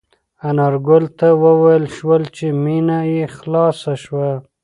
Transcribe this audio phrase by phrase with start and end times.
[0.49, 4.31] انارګل ته وویل شول چې مېنه یې خلاصه شوه.